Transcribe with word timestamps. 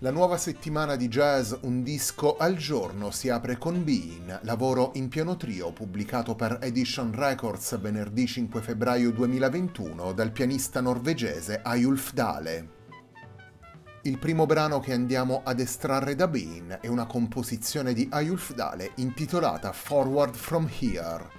La 0.00 0.12
nuova 0.12 0.36
settimana 0.36 0.94
di 0.94 1.08
jazz 1.08 1.52
Un 1.62 1.82
disco 1.82 2.36
al 2.36 2.54
giorno 2.54 3.10
si 3.10 3.30
apre 3.30 3.58
con 3.58 3.82
Bean, 3.82 4.38
lavoro 4.42 4.92
in 4.94 5.08
pieno 5.08 5.36
trio 5.36 5.72
pubblicato 5.72 6.36
per 6.36 6.58
Edition 6.60 7.12
Records 7.12 7.80
venerdì 7.80 8.24
5 8.24 8.60
febbraio 8.60 9.10
2021 9.10 10.12
dal 10.12 10.30
pianista 10.30 10.80
norvegese 10.80 11.62
Ayulf 11.64 12.12
Dale. 12.12 12.68
Il 14.02 14.18
primo 14.18 14.46
brano 14.46 14.78
che 14.78 14.92
andiamo 14.92 15.40
ad 15.42 15.58
estrarre 15.58 16.14
da 16.14 16.28
Bean 16.28 16.78
è 16.80 16.86
una 16.86 17.06
composizione 17.06 17.92
di 17.92 18.06
Ayulf 18.08 18.54
Dale 18.54 18.92
intitolata 18.98 19.72
Forward 19.72 20.36
from 20.36 20.70
Here. 20.78 21.37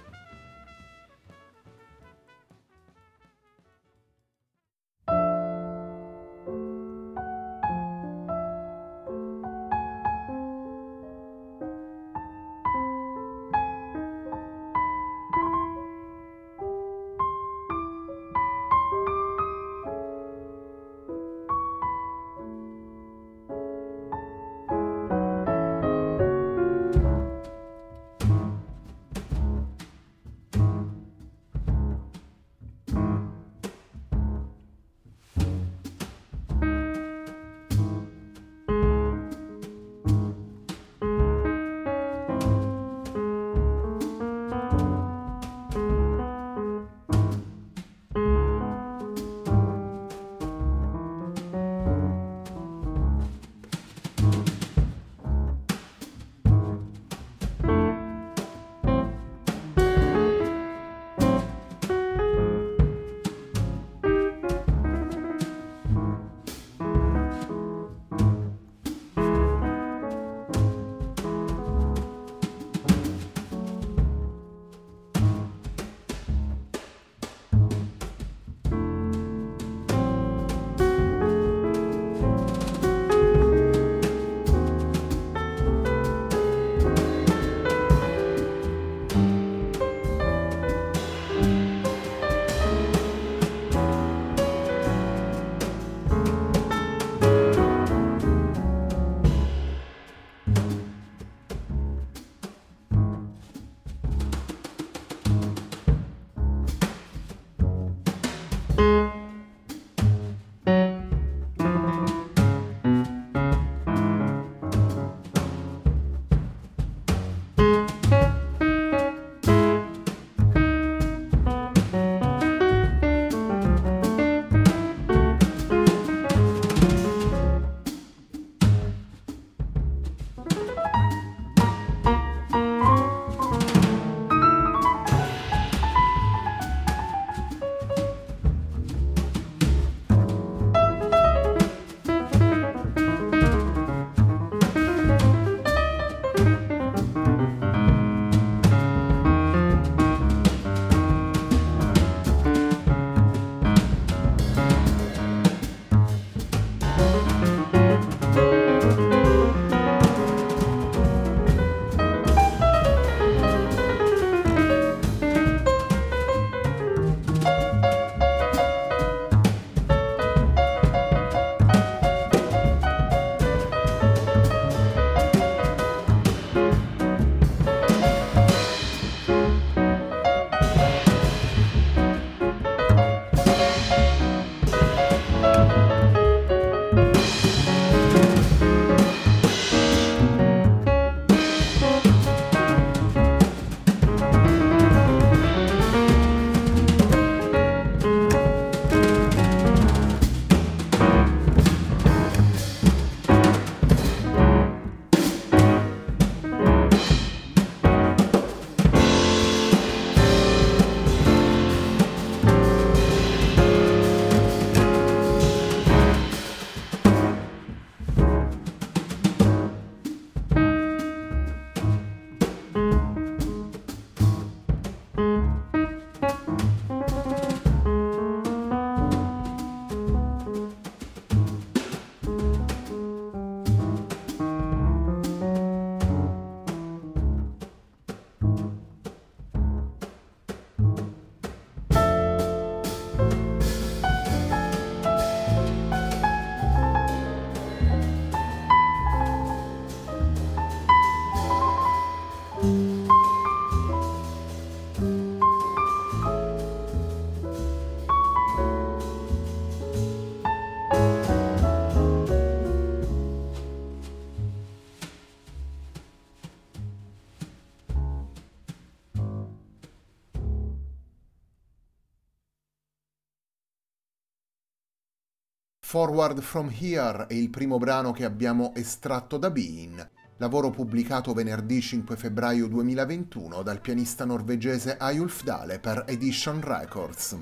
Forward 275.90 276.40
from 276.40 276.72
Here 276.72 277.26
è 277.26 277.34
il 277.34 277.50
primo 277.50 277.76
brano 277.76 278.12
che 278.12 278.24
abbiamo 278.24 278.72
estratto 278.76 279.38
da 279.38 279.50
Bean, 279.50 280.08
lavoro 280.36 280.70
pubblicato 280.70 281.32
venerdì 281.32 281.80
5 281.80 282.14
febbraio 282.14 282.68
2021 282.68 283.60
dal 283.62 283.80
pianista 283.80 284.24
norvegese 284.24 284.96
Ayulf 284.96 285.42
Dale 285.42 285.80
per 285.80 286.04
Edition 286.06 286.60
Records. 286.60 287.36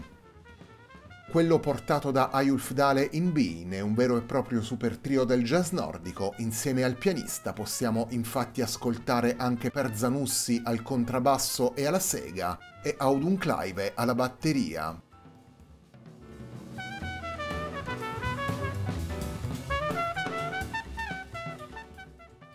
Quello 1.30 1.60
portato 1.60 2.10
da 2.10 2.30
Ayulf 2.30 2.72
Dale 2.72 3.06
in 3.12 3.32
Bean 3.32 3.74
è 3.74 3.80
un 3.80 3.92
vero 3.92 4.16
e 4.16 4.22
proprio 4.22 4.62
super 4.62 4.96
trio 4.96 5.24
del 5.24 5.44
jazz 5.44 5.72
nordico. 5.72 6.32
Insieme 6.38 6.84
al 6.84 6.96
pianista 6.96 7.52
possiamo 7.52 8.06
infatti 8.12 8.62
ascoltare 8.62 9.36
anche 9.36 9.70
Per 9.70 9.94
Zanussi 9.94 10.62
al 10.64 10.80
contrabbasso 10.80 11.74
e 11.74 11.84
alla 11.84 12.00
sega 12.00 12.58
e 12.82 12.94
Audun 12.96 13.36
Clive 13.36 13.92
alla 13.94 14.14
batteria. 14.14 14.98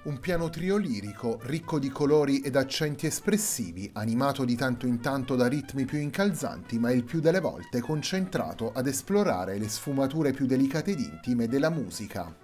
Un 0.04 0.20
piano 0.20 0.50
trio 0.50 0.76
lirico, 0.76 1.40
ricco 1.44 1.80
di 1.80 1.88
colori 1.88 2.42
ed 2.42 2.58
accenti 2.58 3.06
espressivi, 3.06 3.90
animato 3.94 4.44
di 4.44 4.54
tanto 4.58 4.86
in 4.86 5.00
tanto 5.00 5.38
da 5.38 5.48
ritmi 5.48 5.86
più 5.86 5.98
incalzanti, 5.98 6.78
ma 6.78 6.92
il 6.92 7.06
più 7.06 7.22
delle 7.22 7.40
volte 7.40 7.80
concentrato 7.80 8.74
ad 8.74 8.88
esplorare 8.88 9.58
le 9.58 9.70
sfumature 9.70 10.34
più 10.34 10.46
delicate 10.46 10.92
ed 10.92 11.00
intime 11.00 11.48
della 11.48 11.70
musica. 11.70 12.36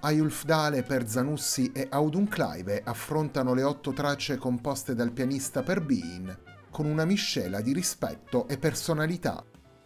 Ayulf 0.00 0.44
Dale 0.44 0.82
per 0.82 1.08
Zanussi 1.08 1.72
e 1.72 1.86
Audun 1.88 2.28
Clive 2.28 2.82
affrontano 2.84 3.54
le 3.54 3.62
otto 3.62 3.94
tracce 3.94 4.36
composte 4.36 4.94
dal 4.94 5.12
pianista 5.12 5.62
per 5.62 5.80
Bean, 5.80 6.38
con 6.70 6.84
una 6.84 7.06
miscela 7.06 7.62
di 7.62 7.72
rispetto 7.72 8.46
e 8.46 8.58
personalità 8.58 9.42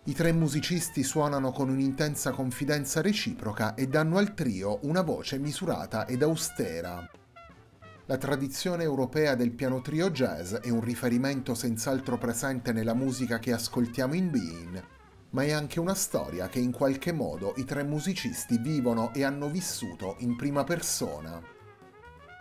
i 0.07 0.13
tre 0.13 0.33
musicisti 0.33 1.03
suonano 1.03 1.51
con 1.51 1.71
un'intensa 1.71 2.33
confidenza 2.33 3.01
reciproca 3.01 3.75
e 3.75 3.87
danno 3.87 4.19
al 4.19 4.35
trio 4.35 4.81
una 4.83 5.01
voce 5.01 5.39
misurata 5.39 6.07
ed 6.07 6.23
austera. 6.23 7.09
La 8.05 8.19
tradizione 8.19 8.83
europea 8.83 9.35
del 9.35 9.53
piano 9.53 9.81
trio 9.81 10.11
jazz 10.11 10.57
è 10.57 10.69
un 10.69 10.83
riferimento 10.83 11.55
senz'altro 11.55 12.19
presente 12.19 12.75
nella 12.75 12.93
musica 12.93 13.39
che 13.39 13.55
ascoltiamo 13.55 14.13
in 14.13 14.31
Bean, 14.31 14.83
ma 15.31 15.43
è 15.43 15.53
anche 15.53 15.81
una 15.81 15.95
storia 15.95 16.49
che 16.49 16.59
in 16.59 16.71
qualche 16.71 17.13
modo 17.13 17.55
i 17.57 17.65
tre 17.65 17.83
musicisti 17.83 18.59
vivono 18.59 19.11
e 19.15 19.25
hanno 19.25 19.49
vissuto 19.49 20.17
in 20.19 20.37
prima 20.37 20.65
persona. 20.65 21.41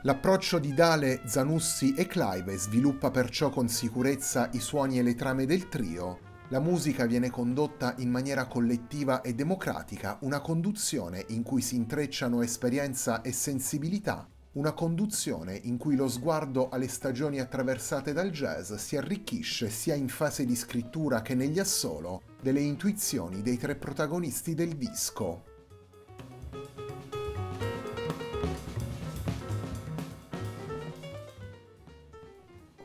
L'approccio 0.01 0.59
di 0.59 0.73
Dale, 0.73 1.21
Zanussi 1.27 1.93
e 1.93 2.07
Clive 2.07 2.57
sviluppa 2.57 3.09
perciò 3.09 3.49
con 3.49 3.69
sicurezza 3.69 4.49
i 4.51 4.59
suoni 4.59 4.99
e 4.99 5.01
le 5.01 5.15
trame 5.15 5.45
del 5.45 5.69
trio, 5.69 6.31
la 6.49 6.59
musica 6.59 7.05
viene 7.05 7.29
condotta 7.29 7.95
in 7.97 8.09
maniera 8.09 8.45
collettiva 8.45 9.21
e 9.21 9.33
democratica, 9.33 10.17
una 10.21 10.41
conduzione 10.41 11.25
in 11.29 11.41
cui 11.43 11.61
si 11.61 11.75
intrecciano 11.75 12.41
esperienza 12.41 13.21
e 13.21 13.31
sensibilità, 13.31 14.27
una 14.53 14.73
conduzione 14.73 15.59
in 15.63 15.77
cui 15.77 15.95
lo 15.95 16.07
sguardo 16.07 16.69
alle 16.69 16.87
stagioni 16.87 17.39
attraversate 17.39 18.13
dal 18.13 18.29
jazz 18.29 18.73
si 18.73 18.95
arricchisce 18.95 19.69
sia 19.69 19.95
in 19.95 20.09
fase 20.09 20.45
di 20.45 20.55
scrittura 20.55 21.23
che 21.23 21.33
negli 21.33 21.59
assolo 21.59 22.21
delle 22.39 22.59
intuizioni 22.59 23.41
dei 23.41 23.57
tre 23.57 23.75
protagonisti 23.75 24.53
del 24.53 24.75
disco. 24.75 25.52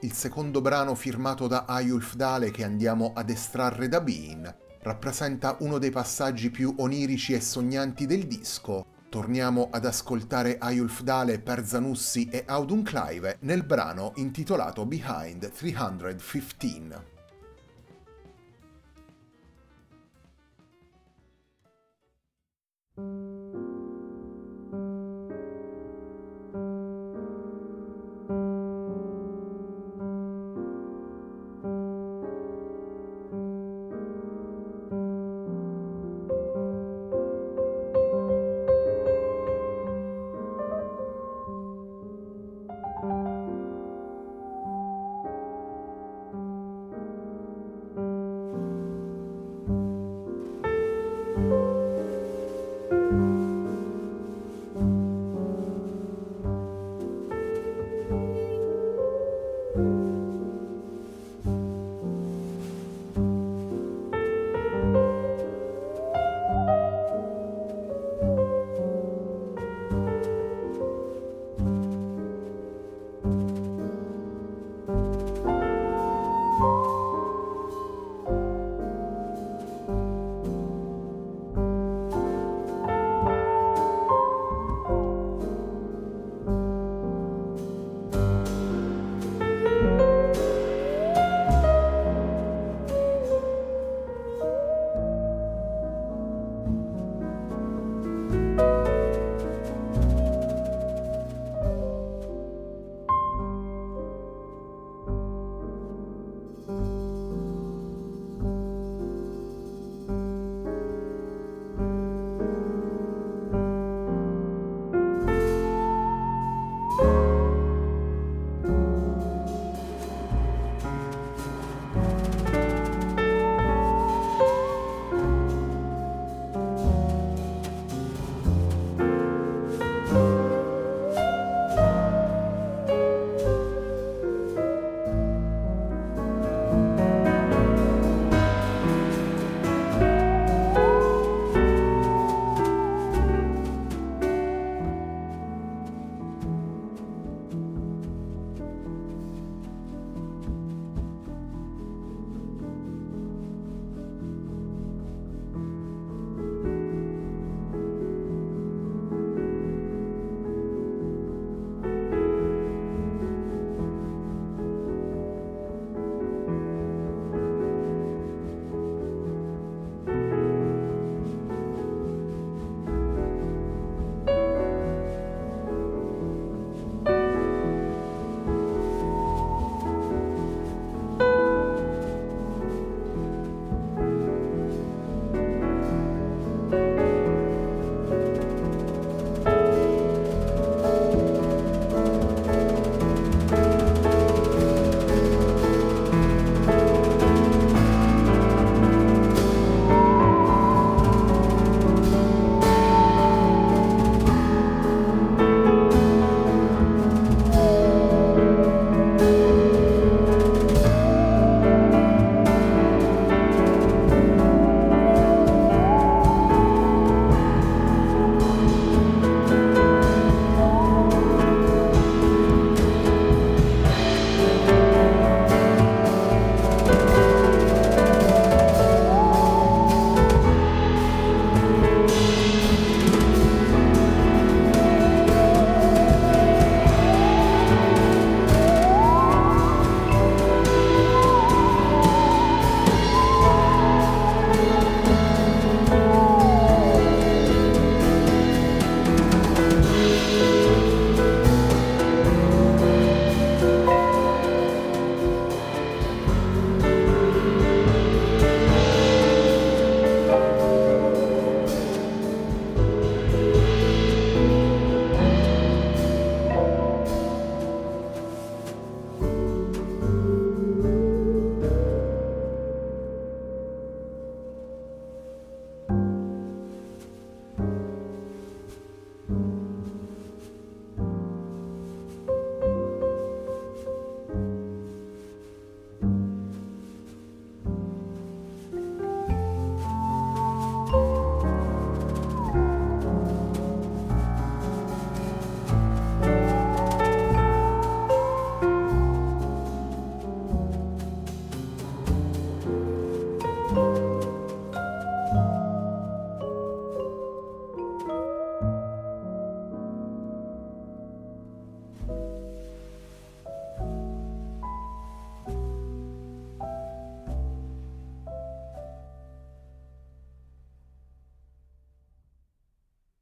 Il 0.08 0.14
secondo 0.14 0.62
brano 0.62 0.94
firmato 0.94 1.46
da 1.46 1.66
Ayulf 1.68 2.14
Dale 2.14 2.50
che 2.50 2.64
andiamo 2.64 3.12
ad 3.14 3.28
estrarre 3.28 3.88
da 3.88 4.00
Bean, 4.00 4.56
rappresenta 4.80 5.58
uno 5.60 5.76
dei 5.76 5.90
passaggi 5.90 6.50
più 6.50 6.74
onirici 6.78 7.34
e 7.34 7.42
sognanti 7.42 8.06
del 8.06 8.26
disco. 8.26 8.86
Torniamo 9.10 9.68
ad 9.70 9.84
ascoltare 9.84 10.56
Ayulf 10.58 11.02
Dale 11.02 11.40
per 11.40 11.66
Zanussi 11.66 12.26
e 12.30 12.44
Audun 12.46 12.82
Clive 12.84 13.36
nel 13.40 13.64
brano 13.64 14.12
intitolato 14.16 14.86
Behind 14.86 15.50
315. 15.52 17.17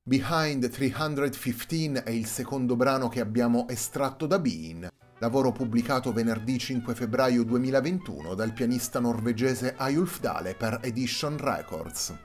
Behind 0.08 0.70
315 0.70 2.04
è 2.04 2.10
il 2.10 2.26
secondo 2.26 2.76
brano 2.76 3.08
che 3.08 3.18
abbiamo 3.18 3.66
estratto 3.68 4.28
da 4.28 4.38
Bean, 4.38 4.88
lavoro 5.18 5.50
pubblicato 5.50 6.12
venerdì 6.12 6.60
5 6.60 6.94
febbraio 6.94 7.42
2021 7.42 8.34
dal 8.34 8.52
pianista 8.52 9.00
norvegese 9.00 9.74
Ayulf 9.76 10.20
Dale 10.20 10.54
per 10.54 10.78
Edition 10.82 11.36
Records. 11.36 12.16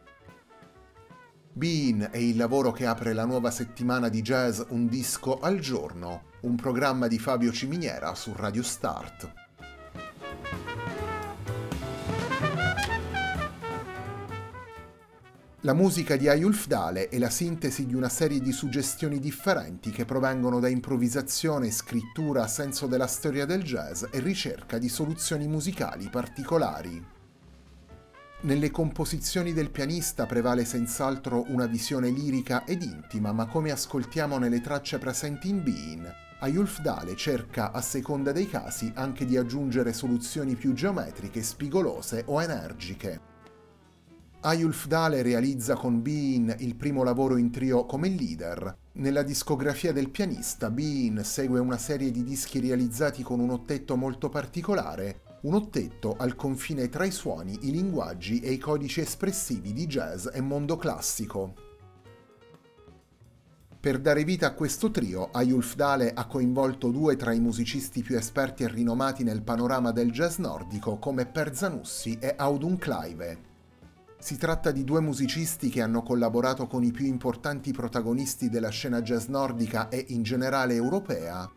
Bean 1.54 2.10
è 2.12 2.18
il 2.18 2.38
lavoro 2.38 2.72
che 2.72 2.86
apre 2.86 3.14
la 3.14 3.26
nuova 3.26 3.50
settimana 3.50 4.10
di 4.10 4.22
jazz 4.22 4.62
Un 4.68 4.86
disco 4.86 5.40
al 5.40 5.58
giorno, 5.58 6.26
un 6.42 6.54
programma 6.54 7.08
di 7.08 7.18
Fabio 7.18 7.52
Ciminiera 7.52 8.14
su 8.14 8.32
Radio 8.36 8.62
Start. 8.62 9.41
La 15.64 15.74
musica 15.74 16.16
di 16.16 16.28
Ayulf 16.28 16.66
Dale 16.66 17.08
è 17.08 17.20
la 17.20 17.30
sintesi 17.30 17.86
di 17.86 17.94
una 17.94 18.10
serie 18.10 18.40
di 18.40 18.52
suggestioni 18.52 19.20
differenti 19.20 19.92
che 19.92 20.06
provengono 20.06 20.60
da 20.60 20.68
improvvisazione, 20.68 21.70
scrittura, 21.70 22.48
senso 22.48 22.88
della 22.88 23.06
storia 23.06 23.46
del 23.46 23.62
jazz 23.62 24.06
e 24.10 24.20
ricerca 24.22 24.80
di 24.80 24.90
soluzioni 24.90 25.48
musicali 25.48 26.10
particolari. 26.10 27.06
Nelle 28.42 28.72
composizioni 28.72 29.54
del 29.54 29.70
pianista 29.70 30.26
prevale 30.26 30.66
senz'altro 30.66 31.46
una 31.50 31.68
visione 31.68 32.10
lirica 32.10 32.66
ed 32.66 32.82
intima, 32.82 33.32
ma 33.32 33.46
come 33.46 33.70
ascoltiamo 33.70 34.40
nelle 34.40 34.62
tracce 34.62 34.98
presenti 34.98 35.50
in 35.50 35.62
Bean, 35.62 36.12
Ayulf 36.40 36.82
Dale 36.82 37.16
cerca, 37.16 37.72
a 37.72 37.82
seconda 37.82 38.32
dei 38.32 38.50
casi, 38.50 38.92
anche 38.96 39.26
di 39.26 39.38
aggiungere 39.38 39.94
soluzioni 39.94 40.56
più 40.56 40.74
geometriche, 40.74 41.44
spigolose 41.44 42.24
o 42.26 42.42
energiche. 42.42 43.31
Ayulf 44.44 44.88
Dale 44.88 45.22
realizza 45.22 45.76
con 45.76 46.02
Bean 46.02 46.56
il 46.60 46.76
primo 46.76 47.04
lavoro 47.04 47.38
in 47.38 47.52
trio 47.52 47.86
come 47.86 48.10
leader. 48.10 48.76
Nella 48.94 49.22
discografia 49.22 49.94
del 49.94 50.10
pianista, 50.10 50.72
Bean 50.72 51.24
segue 51.24 51.60
una 51.60 51.78
serie 51.78 52.10
di 52.10 52.24
dischi 52.24 52.60
realizzati 52.60 53.22
con 53.22 53.40
un 53.40 53.52
ottetto 53.52 53.96
molto 53.96 54.30
particolare, 54.30 55.22
un 55.42 55.54
ottetto 55.54 56.16
al 56.18 56.36
confine 56.36 56.90
tra 56.90 57.06
i 57.06 57.12
suoni, 57.12 57.56
i 57.68 57.72
linguaggi 57.72 58.40
e 58.40 58.52
i 58.52 58.58
codici 58.58 59.02
espressivi 59.02 59.74
di 59.74 59.86
jazz 59.86 60.28
e 60.34 60.42
mondo 60.42 60.76
classico. 60.76 61.54
Per 63.80 64.00
dare 64.00 64.24
vita 64.24 64.48
a 64.48 64.54
questo 64.56 64.90
trio, 64.90 65.30
Ayulf 65.32 65.76
Dale 65.76 66.14
ha 66.16 66.26
coinvolto 66.26 66.90
due 66.90 67.16
tra 67.16 67.32
i 67.32 67.40
musicisti 67.40 68.02
più 68.02 68.18
esperti 68.18 68.64
e 68.64 68.70
rinomati 68.70 69.24
nel 69.24 69.44
panorama 69.44 69.92
del 69.92 70.12
jazz 70.12 70.38
nordico 70.38 70.98
come 70.98 71.28
Per 71.28 71.56
Zanussi 71.56 72.18
e 72.20 72.34
Audun 72.36 72.78
Clive. 72.78 73.50
Si 74.22 74.38
tratta 74.38 74.70
di 74.70 74.84
due 74.84 75.02
musicisti 75.02 75.70
che 75.70 75.82
hanno 75.82 76.04
collaborato 76.04 76.68
con 76.68 76.84
i 76.84 76.92
più 76.92 77.08
importanti 77.08 77.72
protagonisti 77.72 78.50
della 78.50 78.70
scena 78.70 79.02
jazz 79.02 79.26
nordica 79.26 79.90
e 79.90 80.06
in 80.10 80.22
generale 80.22 80.76
europea. 80.76 81.50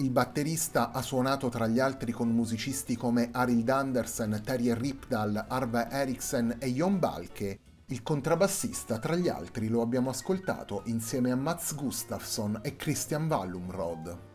Il 0.00 0.10
batterista 0.10 0.90
ha 0.92 1.00
suonato 1.00 1.48
tra 1.48 1.66
gli 1.66 1.80
altri 1.80 2.12
con 2.12 2.28
musicisti 2.28 2.94
come 2.94 3.30
Arild 3.32 3.70
Andersen, 3.70 4.42
Terje 4.44 4.74
Ripdal, 4.74 5.46
Arve 5.48 5.88
Eriksen 5.90 6.56
e 6.58 6.70
Jon 6.70 6.98
Balke. 6.98 7.58
Il 7.86 8.02
contrabbassista, 8.02 8.98
tra 8.98 9.16
gli 9.16 9.28
altri, 9.28 9.68
lo 9.68 9.80
abbiamo 9.80 10.10
ascoltato 10.10 10.82
insieme 10.84 11.30
a 11.30 11.36
Mats 11.36 11.74
Gustafsson 11.74 12.60
e 12.62 12.76
Christian 12.76 13.28
Wallumrod. 13.28 14.29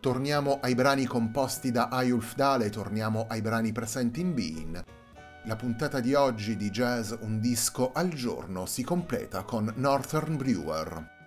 Torniamo 0.00 0.60
ai 0.62 0.74
brani 0.74 1.04
composti 1.04 1.70
da 1.70 1.88
Ayulf 1.88 2.34
Dale, 2.34 2.70
torniamo 2.70 3.26
ai 3.28 3.42
brani 3.42 3.70
presenti 3.70 4.22
in 4.22 4.32
Bean. 4.32 4.82
La 5.44 5.56
puntata 5.56 6.00
di 6.00 6.14
oggi 6.14 6.56
di 6.56 6.70
Jazz 6.70 7.12
Un 7.20 7.38
disco 7.38 7.92
al 7.92 8.08
giorno 8.08 8.64
si 8.64 8.82
completa 8.82 9.42
con 9.42 9.70
Northern 9.76 10.38
Brewer. 10.38 11.19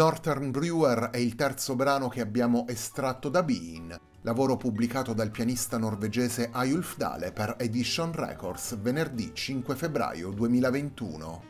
Northern 0.00 0.50
Brewer 0.50 1.10
è 1.10 1.18
il 1.18 1.34
terzo 1.34 1.76
brano 1.76 2.08
che 2.08 2.22
abbiamo 2.22 2.66
estratto 2.68 3.28
da 3.28 3.42
Bean, 3.42 3.94
lavoro 4.22 4.56
pubblicato 4.56 5.12
dal 5.12 5.30
pianista 5.30 5.76
norvegese 5.76 6.48
Ayulf 6.50 6.96
Dale 6.96 7.32
per 7.32 7.56
Edition 7.58 8.10
Records 8.10 8.78
venerdì 8.80 9.32
5 9.34 9.76
febbraio 9.76 10.30
2021. 10.30 11.42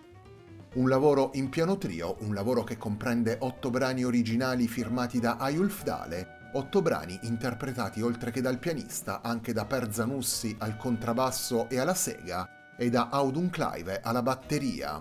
Un 0.74 0.88
lavoro 0.88 1.30
in 1.34 1.48
piano 1.48 1.78
trio, 1.78 2.16
un 2.22 2.34
lavoro 2.34 2.64
che 2.64 2.76
comprende 2.76 3.36
otto 3.38 3.70
brani 3.70 4.02
originali 4.02 4.66
firmati 4.66 5.20
da 5.20 5.36
Ayulf 5.36 5.84
Dale, 5.84 6.50
otto 6.54 6.82
brani 6.82 7.16
interpretati 7.22 8.02
oltre 8.02 8.32
che 8.32 8.40
dal 8.40 8.58
pianista 8.58 9.20
anche 9.22 9.52
da 9.52 9.64
Per 9.64 9.92
Zanussi 9.92 10.56
al 10.58 10.76
contrabbasso 10.76 11.68
e 11.68 11.78
alla 11.78 11.94
sega 11.94 12.74
e 12.76 12.90
da 12.90 13.10
Audun 13.10 13.48
Clive 13.48 14.00
alla 14.02 14.22
batteria. 14.22 15.00